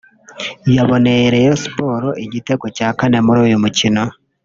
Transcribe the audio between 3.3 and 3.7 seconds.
uyu